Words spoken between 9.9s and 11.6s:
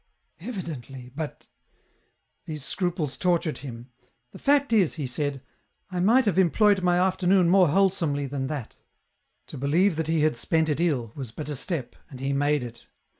that he had spent it ill was but a